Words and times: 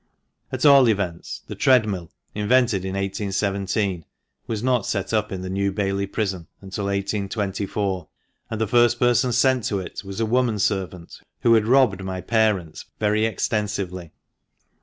At 0.51 0.65
all 0.65 0.89
events, 0.89 1.43
the 1.45 1.53
treadmill— 1.53 2.11
invented 2.33 2.83
in 2.85 2.95
1817— 2.95 4.01
was 4.47 4.63
not 4.63 4.87
set 4.87 5.13
up 5.13 5.31
in 5.31 5.43
the 5.43 5.47
New 5.51 5.71
Bailey 5.71 6.07
Prison 6.07 6.47
until 6.59 6.85
1824, 6.85 8.07
and 8.49 8.59
the 8.59 8.65
first 8.65 8.97
person 8.97 9.31
sent 9.31 9.63
to 9.65 9.77
it 9.77 10.03
was 10.03 10.19
a 10.19 10.25
woman 10.25 10.57
servant 10.57 11.19
who 11.41 11.53
had 11.53 11.67
robbed 11.67 12.03
my 12.03 12.19
parents 12.19 12.85
very 12.99 13.27
extensively. 13.27 14.11